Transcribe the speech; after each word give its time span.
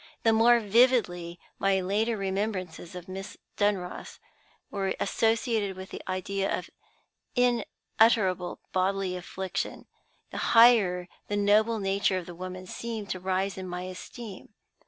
The 0.23 0.33
more 0.33 0.59
vividly 0.59 1.39
my 1.59 1.79
later 1.79 2.17
remembrances 2.17 2.95
of 2.95 3.07
Miss 3.07 3.37
Dunross 3.55 4.17
were 4.71 4.95
associated 4.99 5.77
with 5.77 5.89
the 5.91 6.01
idea 6.09 6.49
of 6.51 6.71
an 7.37 7.63
unutterable 7.99 8.61
bodily 8.73 9.15
affliction, 9.15 9.85
the 10.31 10.39
higher 10.57 11.07
the 11.27 11.37
noble 11.37 11.77
nature 11.77 12.17
of 12.17 12.25
the 12.25 12.33
woman 12.33 12.65
seemed 12.65 13.11
to 13.11 13.19
rise 13.19 13.59
in 13.59 13.67
my 13.67 13.83
esteem. 13.83 14.55